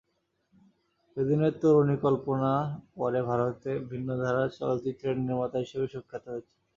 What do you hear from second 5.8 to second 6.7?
সুখ্যাত হয়েছেন।